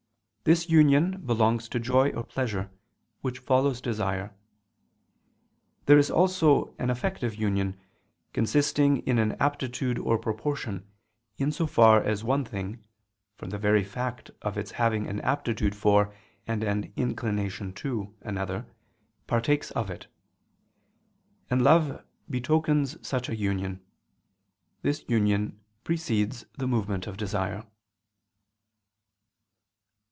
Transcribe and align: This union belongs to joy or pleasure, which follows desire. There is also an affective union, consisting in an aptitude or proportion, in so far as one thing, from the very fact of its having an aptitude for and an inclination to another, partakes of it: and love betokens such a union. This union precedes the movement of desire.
This 0.43 0.67
union 0.69 1.21
belongs 1.23 1.69
to 1.69 1.79
joy 1.79 2.09
or 2.13 2.23
pleasure, 2.23 2.71
which 3.21 3.37
follows 3.37 3.79
desire. 3.79 4.35
There 5.85 5.99
is 5.99 6.09
also 6.09 6.73
an 6.79 6.89
affective 6.89 7.35
union, 7.35 7.79
consisting 8.33 9.05
in 9.05 9.19
an 9.19 9.33
aptitude 9.33 9.99
or 9.99 10.17
proportion, 10.17 10.89
in 11.37 11.51
so 11.51 11.67
far 11.67 12.01
as 12.01 12.23
one 12.23 12.43
thing, 12.43 12.83
from 13.37 13.51
the 13.51 13.59
very 13.59 13.83
fact 13.83 14.31
of 14.41 14.57
its 14.57 14.71
having 14.71 15.05
an 15.05 15.21
aptitude 15.21 15.75
for 15.75 16.11
and 16.47 16.63
an 16.63 16.91
inclination 16.95 17.71
to 17.73 18.15
another, 18.21 18.65
partakes 19.27 19.69
of 19.69 19.91
it: 19.91 20.07
and 21.51 21.61
love 21.61 22.03
betokens 22.31 22.97
such 23.07 23.29
a 23.29 23.35
union. 23.37 23.79
This 24.81 25.05
union 25.07 25.61
precedes 25.83 26.47
the 26.57 26.67
movement 26.67 27.05
of 27.05 27.15
desire. 27.15 27.67